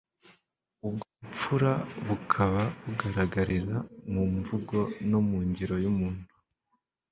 ubwo 0.87 1.05
bupfura 1.21 1.71
bukaba 2.07 2.61
bugararagarira 2.83 3.77
mu 4.13 4.23
mvugo 4.35 4.77
no 5.09 5.19
mu 5.27 5.37
ngiro 5.47 5.75
y'umuntu 5.83 6.25